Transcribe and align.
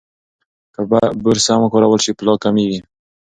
که 0.73 0.81
برس 1.23 1.41
سم 1.47 1.59
وکارول 1.63 1.99
شي، 2.05 2.11
پلاک 2.19 2.39
کمېږي. 2.43 2.79